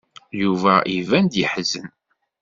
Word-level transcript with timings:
Yuba 0.41 0.73
iban-d 0.97 1.33
yeḥzen. 1.41 1.87